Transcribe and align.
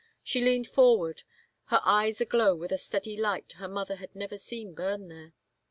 She 0.23 0.41
leaned 0.41 0.67
forward, 0.67 1.21
her 1.65 1.79
eyes 1.85 2.19
aglow 2.19 2.55
with 2.55 2.71
a 2.71 2.77
steady 2.79 3.15
light 3.15 3.51
her 3.59 3.67
mother 3.67 3.97
had 3.97 4.15
never 4.15 4.35
seen 4.35 4.73
bum 4.73 5.09
there. 5.09 5.33